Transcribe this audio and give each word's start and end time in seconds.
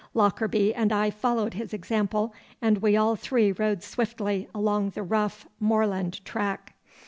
Lockarby 0.15 0.73
and 0.73 0.91
I 0.91 1.11
followed 1.11 1.53
his 1.53 1.75
example, 1.75 2.33
and 2.59 2.79
we 2.79 2.97
all 2.97 3.15
three 3.15 3.51
rode 3.51 3.83
swiftly 3.83 4.49
along 4.51 4.89
the 4.89 5.03
rough 5.03 5.47
moorland 5.59 6.25
track. 6.25 6.73